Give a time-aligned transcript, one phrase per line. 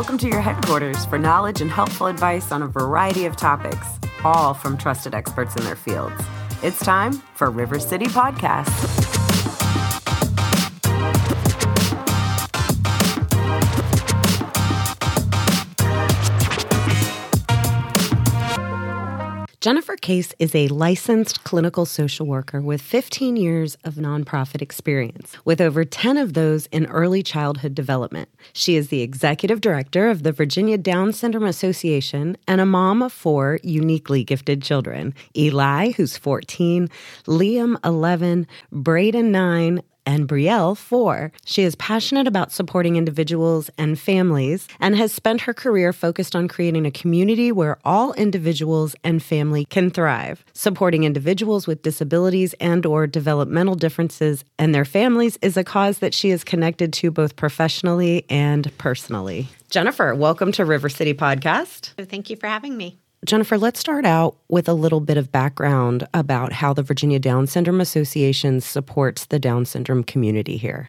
[0.00, 3.86] Welcome to your headquarters for knowledge and helpful advice on a variety of topics,
[4.24, 6.14] all from trusted experts in their fields.
[6.62, 8.99] It's time for River City Podcast.
[19.60, 25.60] Jennifer Case is a licensed clinical social worker with 15 years of nonprofit experience, with
[25.60, 28.30] over 10 of those in early childhood development.
[28.54, 33.12] She is the executive director of the Virginia Down Syndrome Association and a mom of
[33.12, 36.88] four uniquely gifted children Eli, who's 14,
[37.26, 41.32] Liam, 11, Braden, 9, and Brielle, four.
[41.44, 46.48] She is passionate about supporting individuals and families and has spent her career focused on
[46.48, 50.44] creating a community where all individuals and family can thrive.
[50.52, 56.14] Supporting individuals with disabilities and or developmental differences and their families is a cause that
[56.14, 59.48] she is connected to both professionally and personally.
[59.70, 61.92] Jennifer, welcome to River City Podcast.
[62.08, 62.98] Thank you for having me.
[63.26, 67.46] Jennifer, let's start out with a little bit of background about how the Virginia Down
[67.46, 70.88] Syndrome Association supports the Down syndrome community here.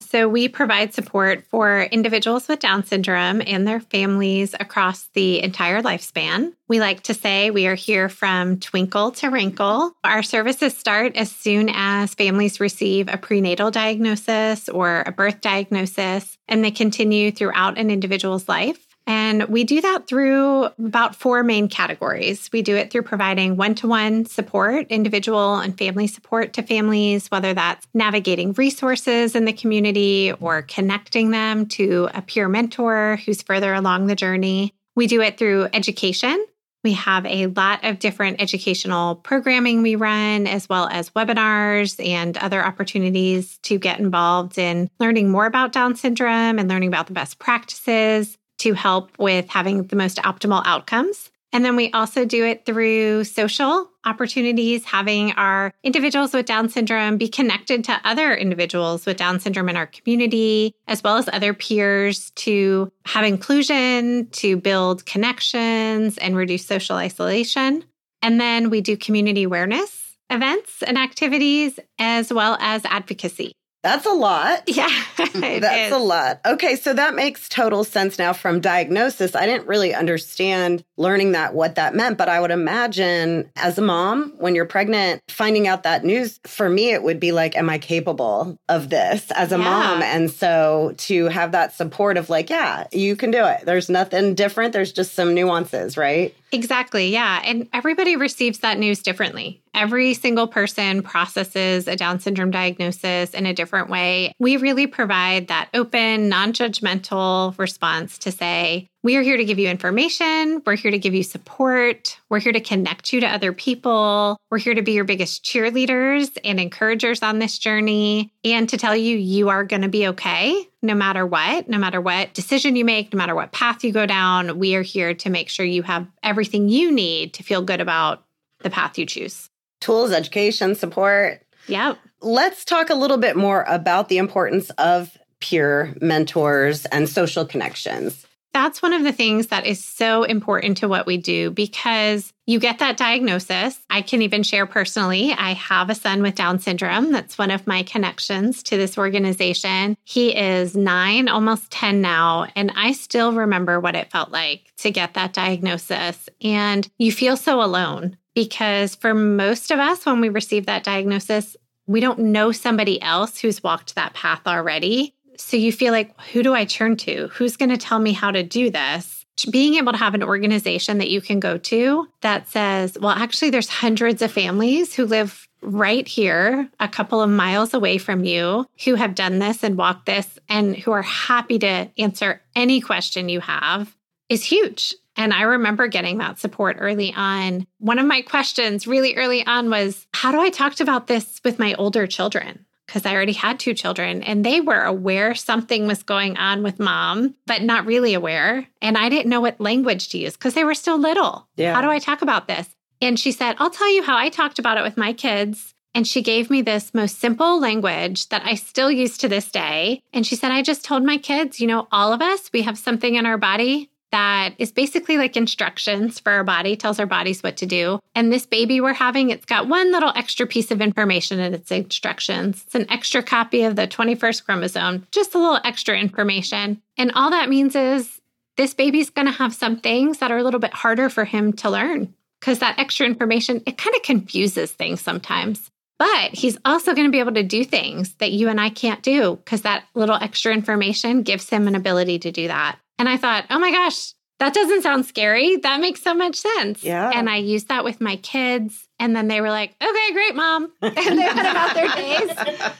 [0.00, 5.82] So, we provide support for individuals with Down syndrome and their families across the entire
[5.82, 6.52] lifespan.
[6.68, 9.92] We like to say we are here from twinkle to wrinkle.
[10.04, 16.38] Our services start as soon as families receive a prenatal diagnosis or a birth diagnosis,
[16.46, 18.85] and they continue throughout an individual's life.
[19.06, 22.50] And we do that through about four main categories.
[22.52, 27.28] We do it through providing one to one support, individual and family support to families,
[27.28, 33.42] whether that's navigating resources in the community or connecting them to a peer mentor who's
[33.42, 34.74] further along the journey.
[34.96, 36.44] We do it through education.
[36.82, 42.36] We have a lot of different educational programming we run, as well as webinars and
[42.36, 47.12] other opportunities to get involved in learning more about Down syndrome and learning about the
[47.12, 51.30] best practices to help with having the most optimal outcomes.
[51.52, 57.16] And then we also do it through social opportunities, having our individuals with Down syndrome
[57.16, 61.54] be connected to other individuals with Down syndrome in our community, as well as other
[61.54, 67.84] peers to have inclusion, to build connections, and reduce social isolation.
[68.22, 73.52] And then we do community awareness events and activities, as well as advocacy.
[73.86, 74.64] That's a lot.
[74.76, 74.90] Yeah.
[75.16, 76.40] That's a lot.
[76.44, 79.34] Okay, so that makes total sense now from diagnosis.
[79.34, 83.82] I didn't really understand learning that what that meant, but I would imagine as a
[83.82, 87.70] mom, when you're pregnant, finding out that news, for me, it would be like, am
[87.70, 89.64] I capable of this as a yeah.
[89.64, 90.02] mom?
[90.02, 93.64] And so to have that support of like, yeah, you can do it.
[93.64, 94.74] There's nothing different.
[94.74, 96.34] There's just some nuances, right?
[96.52, 97.08] Exactly.
[97.08, 97.40] Yeah.
[97.44, 99.62] And everybody receives that news differently.
[99.74, 104.32] Every single person processes a Down syndrome diagnosis in a different way.
[104.38, 109.60] We really provide that open, non judgmental response to say, we are here to give
[109.60, 110.60] you information.
[110.66, 112.18] We're here to give you support.
[112.28, 114.36] We're here to connect you to other people.
[114.50, 118.96] We're here to be your biggest cheerleaders and encouragers on this journey and to tell
[118.96, 122.84] you you are going to be okay no matter what, no matter what decision you
[122.84, 124.58] make, no matter what path you go down.
[124.58, 128.24] We are here to make sure you have everything you need to feel good about
[128.64, 129.48] the path you choose.
[129.80, 131.46] Tools, education, support.
[131.68, 131.96] Yep.
[132.22, 138.25] Let's talk a little bit more about the importance of peer mentors and social connections
[138.56, 142.58] that's one of the things that is so important to what we do because you
[142.58, 143.78] get that diagnosis.
[143.90, 147.12] I can even share personally, I have a son with Down syndrome.
[147.12, 149.98] That's one of my connections to this organization.
[150.04, 152.46] He is nine, almost 10 now.
[152.56, 156.26] And I still remember what it felt like to get that diagnosis.
[156.40, 161.58] And you feel so alone because for most of us, when we receive that diagnosis,
[161.86, 165.14] we don't know somebody else who's walked that path already.
[165.38, 167.28] So you feel like, who do I turn to?
[167.28, 169.24] Who's going to tell me how to do this?
[169.50, 173.50] Being able to have an organization that you can go to that says, well, actually,
[173.50, 178.66] there's hundreds of families who live right here, a couple of miles away from you,
[178.84, 183.28] who have done this and walked this and who are happy to answer any question
[183.28, 183.94] you have
[184.28, 184.94] is huge.
[185.16, 187.66] And I remember getting that support early on.
[187.78, 191.58] One of my questions really early on was, how do I talk about this with
[191.58, 192.65] my older children?
[192.86, 196.78] Because I already had two children and they were aware something was going on with
[196.78, 198.66] mom, but not really aware.
[198.80, 201.48] And I didn't know what language to use because they were still little.
[201.56, 201.74] Yeah.
[201.74, 202.68] How do I talk about this?
[203.00, 205.74] And she said, I'll tell you how I talked about it with my kids.
[205.94, 210.02] And she gave me this most simple language that I still use to this day.
[210.12, 212.78] And she said, I just told my kids, you know, all of us, we have
[212.78, 217.42] something in our body that is basically like instructions for our body, tells our bodies
[217.42, 217.98] what to do.
[218.14, 221.70] And this baby we're having, it's got one little extra piece of information in its
[221.70, 222.62] instructions.
[222.64, 226.80] It's an extra copy of the 21st chromosome, just a little extra information.
[226.96, 228.20] And all that means is
[228.56, 231.52] this baby's going to have some things that are a little bit harder for him
[231.54, 235.70] to learn because that extra information, it kind of confuses things sometimes.
[235.98, 239.02] But he's also going to be able to do things that you and I can't
[239.02, 242.78] do because that little extra information gives him an ability to do that.
[242.98, 245.56] And I thought, oh my gosh, that doesn't sound scary.
[245.56, 246.84] That makes so much sense.
[246.84, 247.10] Yeah.
[247.14, 248.86] And I used that with my kids.
[248.98, 250.72] And then they were like, okay, great, mom.
[250.82, 252.30] And they went about their days.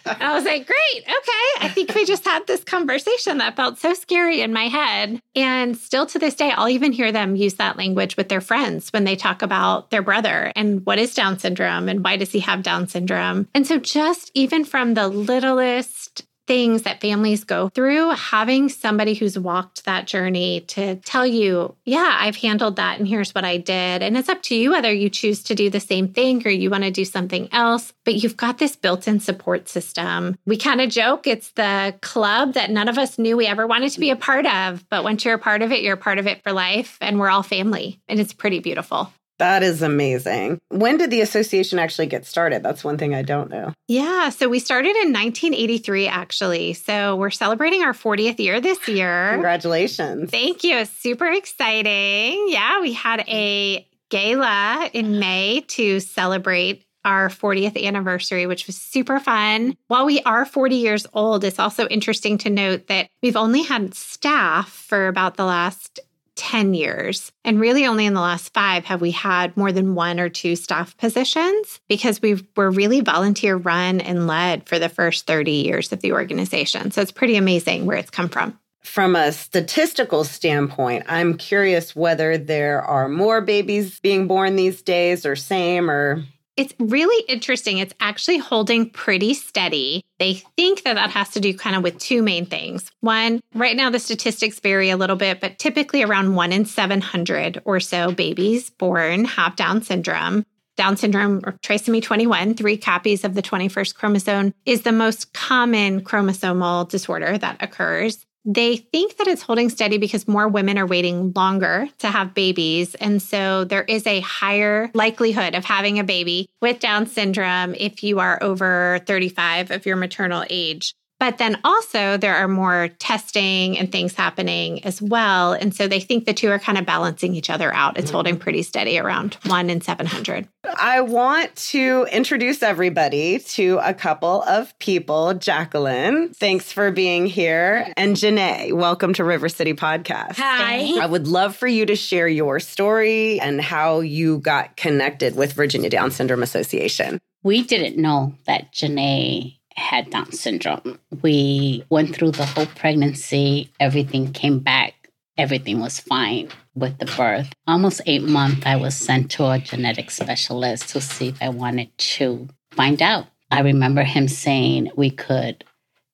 [0.06, 1.66] And I was like, great, okay.
[1.66, 5.20] I think we just had this conversation that felt so scary in my head.
[5.34, 8.90] And still to this day, I'll even hear them use that language with their friends
[8.90, 12.40] when they talk about their brother and what is Down syndrome and why does he
[12.40, 13.48] have Down syndrome.
[13.54, 19.38] And so, just even from the littlest things that families go through, having somebody who's
[19.38, 24.02] walked that journey to tell you, yeah, I've handled that and here's what I did.
[24.02, 26.70] And it's up to you whether you choose to do the same thing or you
[26.70, 30.36] want to do something else, but you've got this built in support system.
[30.46, 33.92] We kind of joke it's the club that none of us knew we ever wanted
[33.92, 34.88] to be a part of.
[34.88, 36.98] But once you're a part of it, you're a part of it for life.
[37.00, 38.00] And we're all family.
[38.08, 39.12] And it's pretty beautiful.
[39.38, 40.58] That is amazing.
[40.68, 42.62] When did the association actually get started?
[42.62, 43.72] That's one thing I don't know.
[43.88, 46.72] Yeah, so we started in 1983, actually.
[46.72, 49.30] So we're celebrating our 40th year this year.
[49.32, 50.30] Congratulations.
[50.30, 50.84] Thank you.
[50.86, 52.46] Super exciting.
[52.48, 59.20] Yeah, we had a gala in May to celebrate our 40th anniversary, which was super
[59.20, 59.76] fun.
[59.86, 63.94] While we are 40 years old, it's also interesting to note that we've only had
[63.94, 66.00] staff for about the last
[66.36, 67.32] 10 years.
[67.44, 70.56] And really, only in the last five have we had more than one or two
[70.56, 75.92] staff positions because we were really volunteer run and led for the first 30 years
[75.92, 76.90] of the organization.
[76.90, 78.58] So it's pretty amazing where it's come from.
[78.82, 85.26] From a statistical standpoint, I'm curious whether there are more babies being born these days
[85.26, 86.24] or same or
[86.56, 87.78] it's really interesting.
[87.78, 90.02] It's actually holding pretty steady.
[90.18, 92.90] They think that that has to do kind of with two main things.
[93.00, 97.62] One, right now the statistics vary a little bit, but typically around one in 700
[97.64, 100.44] or so babies born have Down syndrome.
[100.76, 106.02] Down syndrome or trisomy 21, three copies of the 21st chromosome, is the most common
[106.02, 108.26] chromosomal disorder that occurs.
[108.48, 112.94] They think that it's holding steady because more women are waiting longer to have babies.
[112.94, 118.04] And so there is a higher likelihood of having a baby with Down syndrome if
[118.04, 120.94] you are over 35 of your maternal age.
[121.18, 125.54] But then also, there are more testing and things happening as well.
[125.54, 127.96] And so they think the two are kind of balancing each other out.
[127.96, 128.14] It's mm-hmm.
[128.14, 130.46] holding pretty steady around one in 700.
[130.78, 135.32] I want to introduce everybody to a couple of people.
[135.32, 137.92] Jacqueline, thanks for being here.
[137.96, 140.36] And Janai, welcome to River City Podcast.
[140.36, 140.98] Hi.
[141.00, 145.54] I would love for you to share your story and how you got connected with
[145.54, 147.20] Virginia Down Syndrome Association.
[147.42, 150.98] We didn't know that Janai had Down syndrome.
[151.22, 154.94] We went through the whole pregnancy, everything came back,
[155.36, 157.52] everything was fine with the birth.
[157.66, 161.96] Almost eight months, I was sent to a genetic specialist to see if I wanted
[161.98, 163.26] to find out.
[163.50, 165.64] I remember him saying we could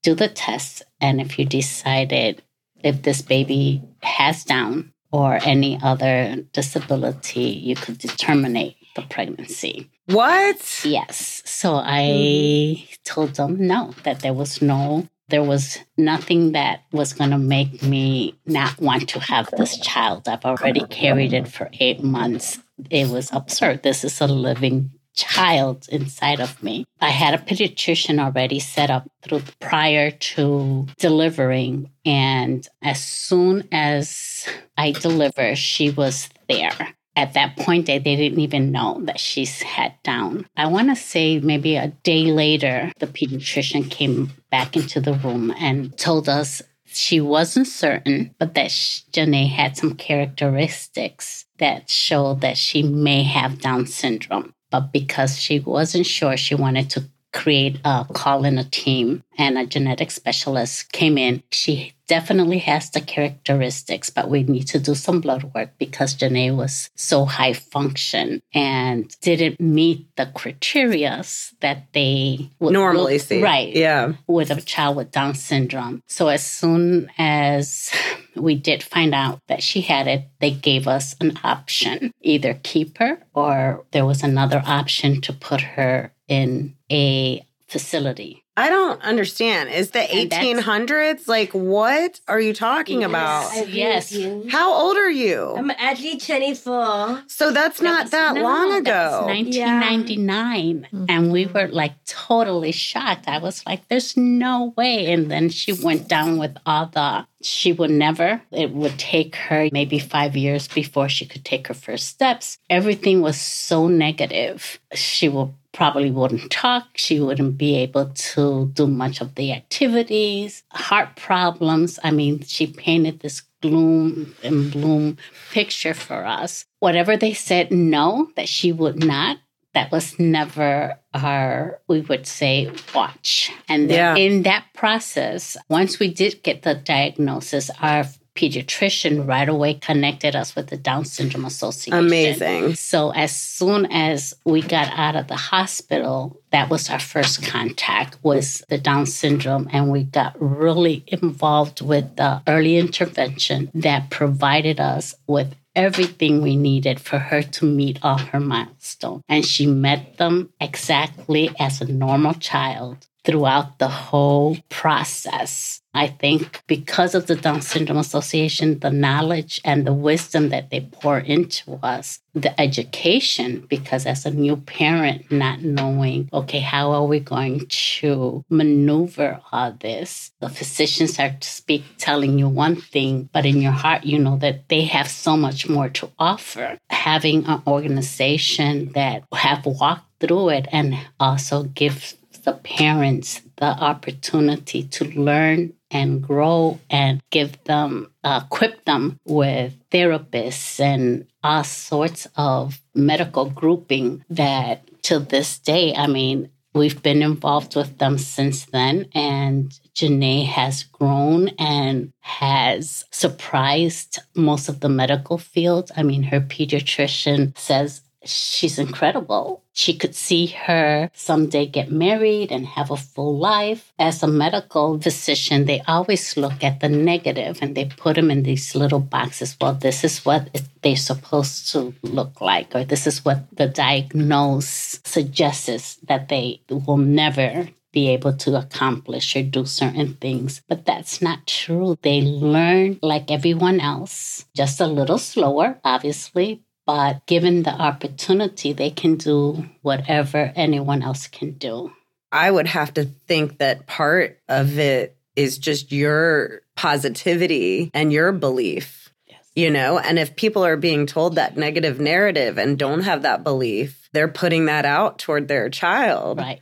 [0.02, 2.42] do the test, and if you decided
[2.82, 8.56] if this baby has Down or any other disability, you could determine
[8.94, 9.90] the pregnancy.
[10.06, 10.82] What?
[10.84, 11.42] Yes.
[11.44, 17.30] So I told them no, that there was no, there was nothing that was going
[17.30, 20.28] to make me not want to have this child.
[20.28, 22.58] I've already carried it for eight months.
[22.90, 23.82] It was absurd.
[23.82, 26.84] This is a living child inside of me.
[27.00, 31.90] I had a pediatrician already set up through prior to delivering.
[32.04, 38.40] And as soon as I delivered, she was there at that point they, they didn't
[38.40, 40.46] even know that she's had down.
[40.56, 45.52] I want to say maybe a day later the pediatrician came back into the room
[45.58, 52.58] and told us she wasn't certain but that janai had some characteristics that showed that
[52.58, 54.52] she may have down syndrome.
[54.70, 59.56] But because she wasn't sure she wanted to create a call in a team and
[59.56, 61.42] a genetic specialist came in.
[61.50, 66.54] She definitely has the characteristics, but we need to do some blood work because Janai
[66.54, 71.24] was so high function and didn't meet the criteria
[71.60, 73.42] that they would normally look, see.
[73.42, 73.74] Right.
[73.74, 74.12] Yeah.
[74.26, 76.02] With a child with Down syndrome.
[76.06, 77.90] So as soon as
[78.36, 82.98] we did find out that she had it, they gave us an option either keep
[82.98, 89.70] her or there was another option to put her in a facility I don't understand.
[89.70, 93.08] Is the 1800s like what are you talking Yes.
[93.08, 93.68] about?
[93.68, 94.16] Yes.
[94.50, 95.54] How old are you?
[95.56, 97.22] I'm actually 24.
[97.28, 99.24] so that's not that No, long that ago.
[99.26, 100.86] 1999.
[101.08, 101.54] And we mm-hmm.
[101.54, 103.26] were like totally shocked.
[103.26, 105.10] I was like, there's no way.
[105.12, 109.68] And then she went down with all the, she would never, it would take her
[109.72, 112.58] maybe five years before she could take her first steps.
[112.68, 114.78] Everything was so negative.
[114.94, 116.88] She will probably wouldn't talk.
[116.96, 121.98] She wouldn't be able to do much of the activities, heart problems.
[122.04, 125.16] I mean, she painted this gloom and bloom
[125.50, 126.66] picture for us.
[126.80, 129.38] Whatever they said no, that she would not,
[129.72, 133.50] that was never our, we would say, watch.
[133.68, 134.16] And then Yeah.
[134.16, 140.56] in that process, once we did get the diagnosis, our pediatrician right away connected us
[140.56, 141.98] with the Down Syndrome Association.
[141.98, 142.74] Amazing.
[142.74, 148.18] So as soon as we got out of the hospital, that was our first contact
[148.22, 154.80] was the Down syndrome and we got really involved with the early intervention that provided
[154.80, 159.22] us with everything we needed for her to meet all her milestones.
[159.28, 165.80] And she met them exactly as a normal child throughout the whole process.
[165.94, 170.80] I think because of the Down Syndrome Association, the knowledge and the wisdom that they
[170.80, 177.04] pour into us, the education, because as a new parent, not knowing, okay, how are
[177.04, 180.32] we going to maneuver all this?
[180.40, 184.38] The physicians are to speak telling you one thing, but in your heart, you know
[184.38, 186.78] that they have so much more to offer.
[186.88, 192.14] Having an organization that have walked through it and also give
[192.44, 199.74] the parents the opportunity to learn and grow and give them, uh, equip them with
[199.90, 207.22] therapists and all sorts of medical grouping that to this day, I mean, we've been
[207.22, 209.06] involved with them since then.
[209.14, 215.90] And Janai has grown and has surprised most of the medical field.
[215.96, 219.62] I mean, her pediatrician says she's incredible.
[219.72, 223.92] She could see her someday get married and have a full life.
[223.98, 228.42] As a medical physician, they always look at the negative and they put them in
[228.42, 229.56] these little boxes.
[229.60, 230.50] Well, this is what
[230.82, 236.98] they're supposed to look like, or this is what the diagnose suggests that they will
[236.98, 240.62] never be able to accomplish or do certain things.
[240.66, 241.96] But that's not true.
[242.02, 248.90] They learn like everyone else, just a little slower, obviously, but given the opportunity, they
[248.90, 251.92] can do whatever anyone else can do.
[252.30, 258.32] I would have to think that part of it is just your positivity and your
[258.32, 259.38] belief, Yes.
[259.54, 259.98] you know?
[259.98, 264.28] And if people are being told that negative narrative and don't have that belief, they're
[264.28, 266.38] putting that out toward their child.
[266.38, 266.60] Right.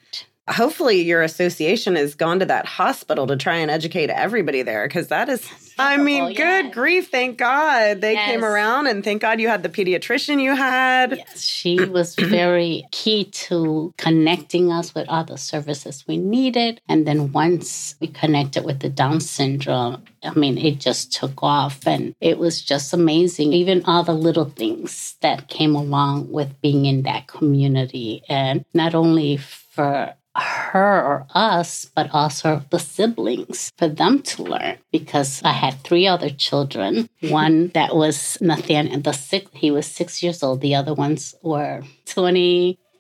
[0.49, 5.09] Hopefully, your association has gone to that hospital to try and educate everybody there because
[5.09, 6.75] that is, I mean, good yes.
[6.75, 7.11] grief.
[7.11, 11.17] Thank God they came around and thank God you had the pediatrician you had.
[11.17, 16.81] Yes, she was very key to connecting us with all the services we needed.
[16.89, 21.87] And then once we connected with the Down syndrome, I mean, it just took off
[21.87, 23.53] and it was just amazing.
[23.53, 28.23] Even all the little things that came along with being in that community.
[28.29, 34.79] And not only for her or us, but also the siblings for them to learn.
[34.93, 37.09] Because I had three other children.
[37.23, 40.61] One that was Nathaniel, the six, he was six years old.
[40.61, 41.83] The other ones were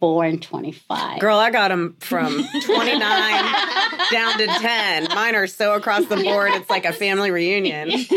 [0.01, 1.21] 24 and 25.
[1.21, 3.01] Girl, I got them from 29
[4.11, 5.09] down to 10.
[5.15, 6.53] Mine are so across the board.
[6.55, 7.91] It's like a family reunion.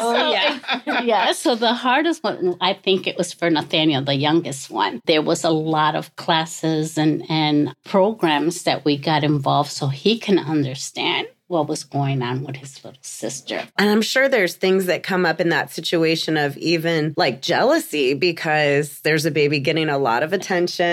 [0.00, 4.70] oh yeah yeah so the hardest one i think it was for nathaniel the youngest
[4.70, 9.88] one there was a lot of classes and and programs that we got involved so
[9.88, 14.54] he can understand what was going on with his little sister And I'm sure there's
[14.54, 19.58] things that come up in that situation of even like jealousy because there's a baby
[19.60, 20.84] getting a lot of attention.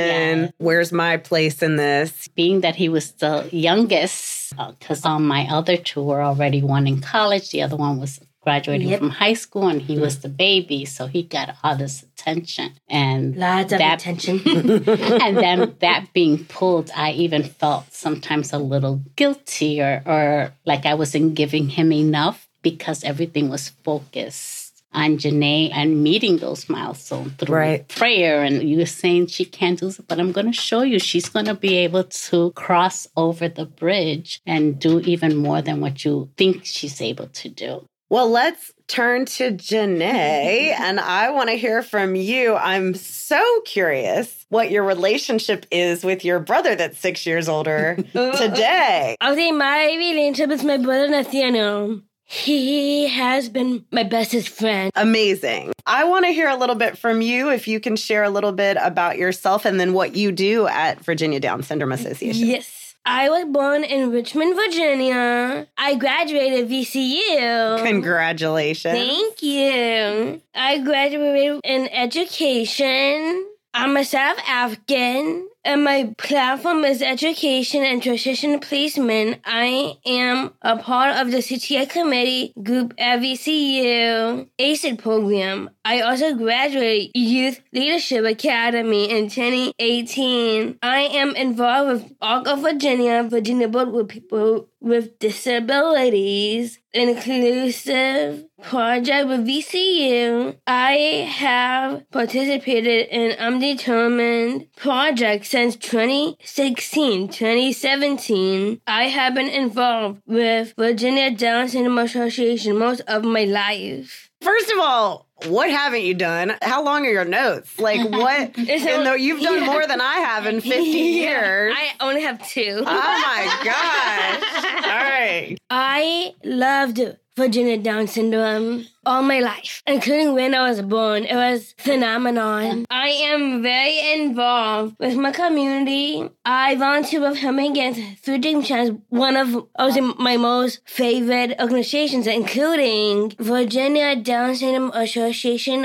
[0.43, 0.49] Yeah.
[0.57, 2.27] Where's my place in this?
[2.35, 6.87] being that he was the youngest uh, because on my other two were already one
[6.87, 8.99] in college the other one was graduating Yep.
[8.99, 10.03] from high school and he mm-hmm.
[10.03, 14.35] was the baby so he got all this attention and Lots of that attention.
[15.25, 20.85] and then that being pulled, I even felt sometimes a little guilty or, or like
[20.85, 27.33] I wasn't giving him enough because everything was focused on Janai and meeting those milestones
[27.37, 27.87] through Right.
[27.87, 28.43] prayer.
[28.43, 31.27] And you were saying she can't do it, but I'm going to show you she's
[31.29, 36.05] going to be able to cross over the bridge and do even more than what
[36.05, 37.85] you think she's able to do.
[38.09, 42.55] Well, let's turn to Janai, and I want to hear from you.
[42.55, 49.15] I'm so curious what your relationship is with your brother that's six years older today.
[49.19, 52.01] I Okay, my relationship with my brother Nathaniel.
[52.27, 54.91] He has been my bestest friend.
[54.95, 55.73] Amazing.
[55.85, 58.51] I want to hear a little bit from you if you can share a little
[58.51, 62.47] bit about yourself and then what you do at Virginia Down Syndrome Association.
[62.47, 62.84] Yes.
[63.07, 65.67] I was born in Richmond, Virginia.
[65.77, 67.83] I graduated VCU.
[67.85, 68.97] Congratulations.
[68.97, 70.41] Thank you.
[70.55, 73.45] I graduated in education.
[73.75, 79.41] I'm a South African, and my platform is education and transition placement.
[79.43, 85.71] I am a part of the CTA committee group at VCU ACE-IT program.
[85.83, 90.77] I also graduated Youth Leadership Academy in 2018.
[90.83, 99.27] I am involved with ARC of Virginia, Virginia Board with people with disabilities, inclusive project
[99.27, 100.55] with VCU.
[100.67, 100.93] I
[101.27, 108.79] have participated in Undetermined projects since 2016, 2017.
[108.85, 114.29] I have been involved with Virginia Down Syndrome Association most of my life.
[114.39, 116.53] First of all, what haven't you done?
[116.61, 117.77] How long are your notes?
[117.79, 118.57] Like what?
[118.57, 119.65] and though you've done Yeah.
[119.65, 121.73] more than I have in 50 years.
[121.75, 122.77] I only have two.
[122.79, 124.83] oh my gosh.
[124.85, 125.57] All right.
[125.69, 126.99] I loved
[127.37, 131.25] Virginia Down syndrome all my life, including when I was born.
[131.25, 132.85] It was phenomenon.
[132.89, 136.27] I am very involved with my community.
[136.45, 142.25] I volunteer with Helping Against Through Dream Chance, one of also my most favorite organizations,
[142.25, 145.34] including Virginia Down Syndrome Association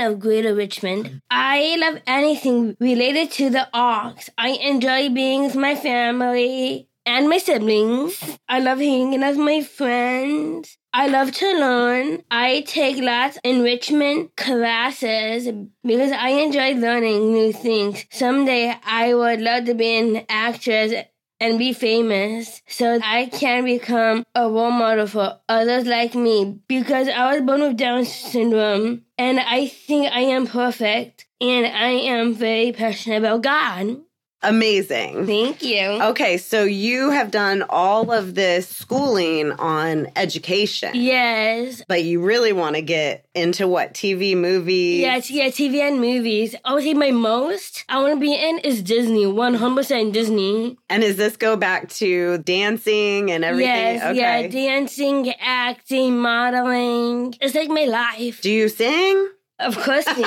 [0.01, 1.21] of Greater Richmond.
[1.29, 4.29] I love anything related to the arts.
[4.37, 8.37] I enjoy being with my family and my siblings.
[8.47, 10.77] I love hanging out with my friends.
[10.93, 12.23] I love to learn.
[12.31, 15.49] I take lots of enrichment classes
[15.83, 18.05] because I enjoy learning new things.
[18.09, 20.93] Someday I would love to be an actress
[21.41, 27.09] and be famous so I can become a role model for others like me because
[27.09, 32.35] I was born with Down syndrome and I think I am perfect and I am
[32.35, 34.01] very passionate about God.
[34.43, 35.27] Amazing.
[35.27, 35.81] Thank you.
[35.81, 41.83] Okay, so you have done all of this schooling on education, Yes.
[41.87, 45.01] but you really want to get into what TV, movies?
[45.01, 46.55] Yes, yeah, TV and movies.
[46.65, 50.77] I would say my most I want to be in is Disney, 100% Disney.
[50.89, 53.67] And does this go back to dancing and everything?
[53.95, 54.17] Yes, okay.
[54.19, 57.35] yeah, dancing, acting, modeling.
[57.41, 58.41] It's like my life.
[58.41, 59.29] Do you sing?
[59.61, 60.05] Of course,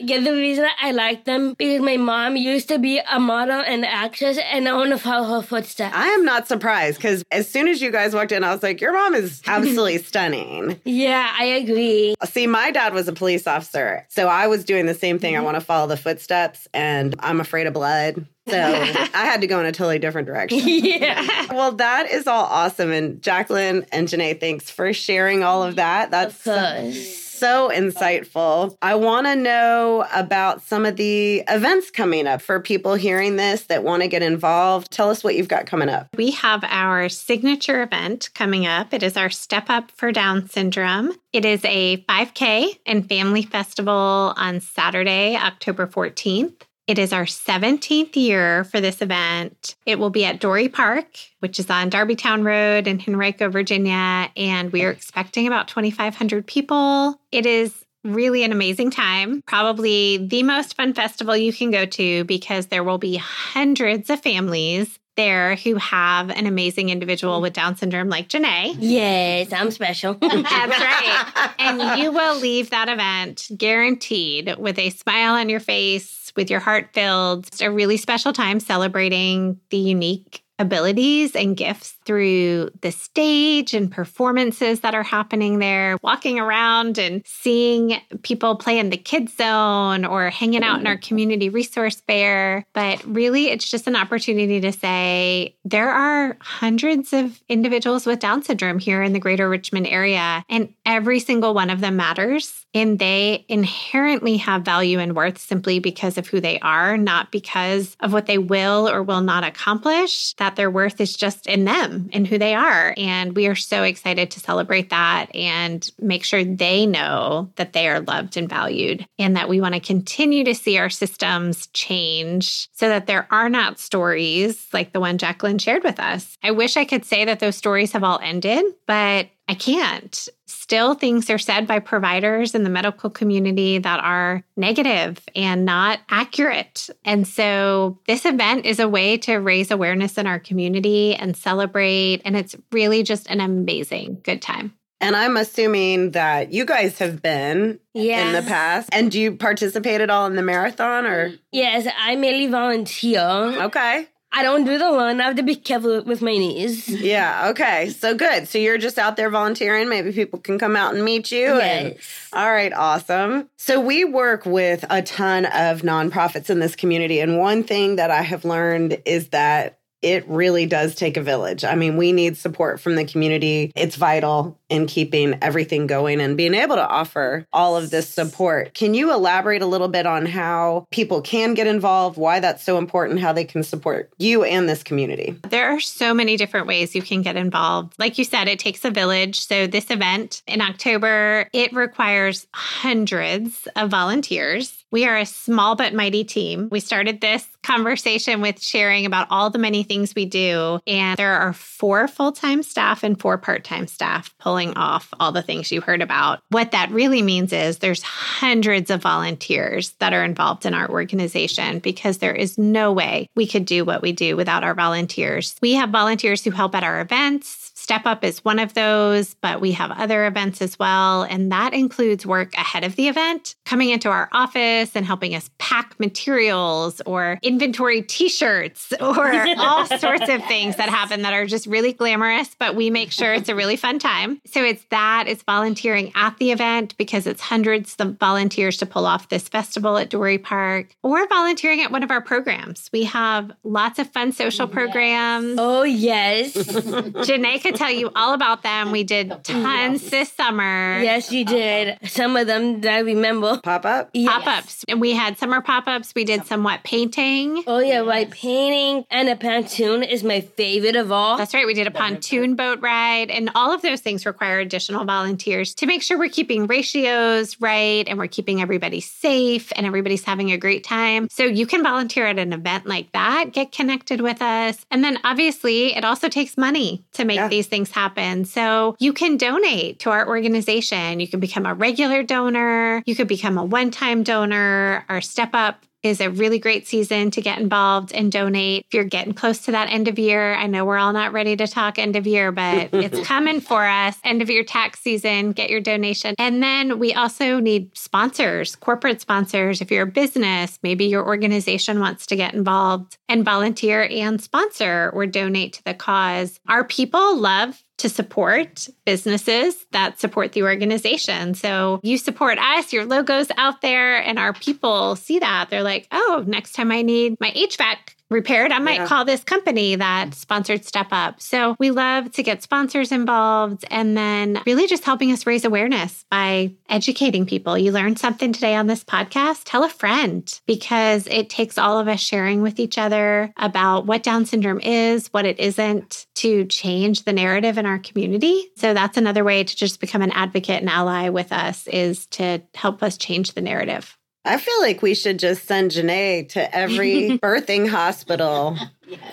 [0.00, 3.84] yeah, the reason I like them because my mom used to be a model and
[3.84, 5.94] actress, and I want to follow her footsteps.
[5.94, 8.80] I am not surprised because as soon as you guys walked in, I was like,
[8.80, 10.80] your mom is absolutely stunning.
[10.84, 12.14] yeah, I agree.
[12.24, 14.06] See, my dad was a police officer.
[14.08, 15.34] So I was doing the same thing.
[15.34, 15.44] I mm-hmm.
[15.44, 18.26] want to follow the footsteps and I'm afraid of blood.
[18.48, 20.60] So I had to go in a totally different direction.
[20.64, 22.92] yeah, Well, that is all awesome.
[22.92, 26.10] And Jacqueline and Janai, thanks for sharing all of that.
[26.10, 27.25] That's of course.
[27.36, 28.76] So insightful.
[28.82, 33.64] I want to know about some of the events coming up for people hearing this
[33.66, 34.90] that want to get involved.
[34.90, 36.08] Tell us what you've got coming up.
[36.16, 38.92] We have our signature event coming up.
[38.92, 41.12] It is our Step Up for Down Syndrome.
[41.32, 46.62] It is a 5K and family festival on Saturday, October 14th.
[46.86, 49.74] It is our 17th year for this event.
[49.86, 54.72] It will be at Dorey Park, which is on Darbytown Road in Henrico, Virginia, and
[54.72, 57.20] we are expecting about 2,500 people.
[57.32, 59.42] It is really an amazing time.
[59.46, 64.20] Probably the most fun festival you can go to because there will be hundreds of
[64.20, 68.76] families there who have an amazing individual with Down syndrome like Janai.
[68.78, 70.14] Yes, I'm special.
[70.20, 71.50] That's right.
[71.58, 76.60] And you will leave that event guaranteed with a smile on your face, with your
[76.60, 77.46] heart filled.
[77.48, 83.90] It's a really special time celebrating the unique abilities and gifts through the stage and
[83.90, 90.04] performances that are happening there, walking around and seeing people play in the kids zone
[90.04, 92.64] or hanging out in our community resource fair.
[92.72, 98.42] But really, it's just an opportunity to say there are hundreds of individuals with Down
[98.42, 102.64] syndrome here in the greater Richmond area, and every single one of them matters.
[102.72, 107.96] And they inherently have value and worth simply because of who they are, not because
[108.00, 110.34] of what they will or will not accomplish.
[110.34, 112.94] That their worth is just in them Um, and who they are.
[112.96, 117.88] And we are so excited to celebrate that and make sure they know that they
[117.88, 122.68] are loved and valued, and that we want to continue to see our systems change
[122.72, 126.36] so that there are not stories like the one Jacqueline shared with us.
[126.42, 130.28] I wish I could say that those stories have all ended, but I can't.
[130.46, 136.00] Still, things are said by providers in the medical community that are negative and not
[136.10, 136.90] accurate.
[137.04, 142.22] And so, this event is a way to raise awareness in our community and celebrate.
[142.24, 144.74] And it's really just an amazing good time.
[145.00, 148.26] And I'm assuming that you guys have been Yes.
[148.26, 148.88] in the past.
[148.92, 151.34] And do you participate at all in the marathon or?
[151.52, 153.20] Yes, I mainly volunteer.
[153.20, 154.08] Okay.
[154.36, 155.20] I don't do the run.
[155.20, 156.88] I have to be careful with my knees.
[156.88, 157.48] Yeah.
[157.50, 157.88] Okay.
[157.90, 158.46] So good.
[158.48, 159.88] So you're just out there volunteering.
[159.88, 161.58] Maybe people can come out and meet you.
[161.58, 162.28] and- Yes.
[162.34, 162.72] all right.
[162.72, 163.48] Awesome.
[163.56, 167.20] So we work with a ton of nonprofits in this community.
[167.20, 171.64] And one thing that I have learned is that it really does take a village.
[171.64, 173.72] I mean, we need support from the community.
[173.74, 178.74] It's vital in keeping everything going and being able to offer all of this support.
[178.74, 182.78] Can you elaborate a little bit on how people can get involved, why that's so
[182.78, 185.36] important, how they can support you and this community?
[185.48, 187.94] There are so many different ways you can get involved.
[187.98, 189.40] Like you said, it takes a village.
[189.40, 194.84] So, this event in October, it requires hundreds of volunteers.
[194.90, 196.68] We are a small but mighty team.
[196.70, 200.78] We started this conversation with sharing about all the many things we do.
[200.86, 205.32] And there are four full time staff and four part time staff pulling off all
[205.32, 206.40] the things you heard about.
[206.50, 211.80] What that really means is there's hundreds of volunteers that are involved in our organization
[211.80, 215.56] because there is no way we could do what we do without our volunteers.
[215.60, 217.65] We have volunteers who help at our events.
[217.86, 221.22] Step Up is one of those, but we have other events as well.
[221.22, 225.50] And that includes work ahead of the event, coming into our office and helping us
[225.58, 231.46] pack materials or inventory t shirts or all sorts of things that happen that are
[231.46, 234.40] just really glamorous, but we make sure it's a really fun time.
[234.46, 239.06] So it's that, it's volunteering at the event because it's hundreds of volunteers to pull
[239.06, 242.90] off this festival at Dorey Park or volunteering at one of our programs.
[242.92, 245.56] We have lots of fun social programs.
[245.60, 246.54] Oh, yes.
[246.56, 248.90] Janai could tell you all about them.
[248.90, 249.62] We did mm-hmm.
[249.62, 251.00] tons this summer.
[251.02, 251.98] yes, you did.
[252.08, 253.60] Some of them that I remember.
[253.62, 254.10] Pop up?
[254.12, 254.32] Yes.
[254.32, 254.84] Pop ups.
[254.88, 256.12] And we had summer pop ups.
[256.14, 257.62] We did some wet painting.
[257.66, 261.36] Oh, yeah, white painting and a pontoon is my favorite of all.
[261.36, 261.66] That's right.
[261.66, 265.86] We did a pontoon boat ride, and all of those things require additional volunteers to
[265.86, 270.56] make sure we're keeping ratios right and we're keeping everybody safe and everybody's having a
[270.58, 271.28] great time.
[271.30, 274.84] So you can volunteer at an event like that, get connected with us.
[274.90, 277.48] And then obviously, it also takes money to make Yeah.
[277.48, 278.44] these things happen.
[278.44, 281.20] So you can donate to our organization.
[281.20, 285.04] You can become a regular donor, you could become a one time donor.
[285.08, 288.86] Our Step Up is a really great season to get involved and donate.
[288.88, 291.56] If you're getting close to that end of year, I know we're all not ready
[291.56, 294.16] to talk end of year, but it's coming for us.
[294.24, 296.34] End of year tax season, get your donation.
[296.38, 299.80] And then we also need sponsors, corporate sponsors.
[299.80, 305.10] If you're a business, maybe your organization wants to get involved and volunteer and sponsor
[305.12, 306.60] or donate to the cause.
[306.68, 311.54] Our people love to support businesses that support the organization.
[311.54, 315.70] So you support us, your logo's out there, and our people see that.
[315.70, 319.06] They're like, oh, next time I need my HVAC repaired, I might Yeah.
[319.06, 321.40] call this company that sponsored Step Up.
[321.40, 326.24] So we love to get sponsors involved and then really just helping us raise awareness
[326.30, 327.78] by educating people.
[327.78, 332.08] You learned something today on this podcast, tell a friend because it takes all of
[332.08, 337.22] us sharing with each other about what Down syndrome is, what it isn't to change
[337.22, 338.70] the narrative in our community.
[338.76, 342.62] So that's another way to just become an advocate and ally with us is to
[342.74, 344.16] help us change the narrative.
[344.46, 348.76] I feel like we should just send Janai to every birthing hospital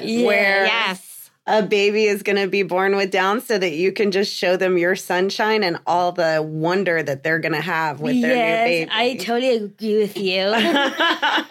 [0.02, 0.26] Yeah.
[0.26, 1.12] where Yes.
[1.46, 4.56] A baby is going to be born with Down so that you can just show
[4.56, 8.68] them your sunshine and all the wonder that they're going to have with their yes,
[8.68, 8.92] new baby.
[8.94, 10.54] I totally agree with you.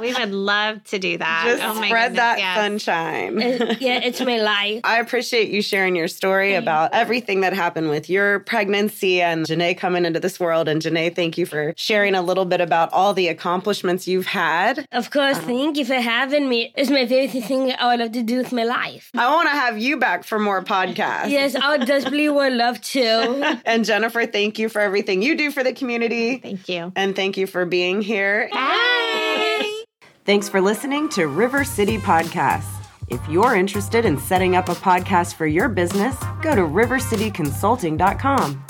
[0.00, 1.44] We would love to do that.
[1.46, 2.56] just oh my spread goodness, that yes.
[2.56, 3.42] sunshine.
[3.42, 4.80] Uh, yeah, it's my life.
[4.84, 9.76] I appreciate you sharing your story about everything that happened with your pregnancy and Janai
[9.76, 10.68] coming into this world.
[10.68, 14.86] And Janai, thank you for sharing a little bit about all the accomplishments you've had.
[14.92, 16.72] Of course, thank you for having me.
[16.76, 19.10] It's my favorite thing I would love to do with my life.
[19.14, 21.30] I want to have you back for more podcasts.
[21.30, 23.60] Yes, I would desperately would love to.
[23.66, 26.38] And Jennifer, thank you for everything you do for the community.
[26.38, 26.92] Thank you.
[26.96, 28.48] And thank you for being here.
[28.52, 29.84] Bye.
[30.24, 32.70] Thanks for listening to River City Podcasts.
[33.08, 38.64] If you're interested in setting up a podcast for your business, go to rivercityconsulting.com.